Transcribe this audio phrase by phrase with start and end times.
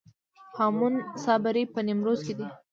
[0.57, 2.47] هامون صابري په نیمروز کې دی